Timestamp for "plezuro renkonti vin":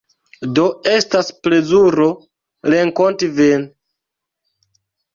1.49-3.71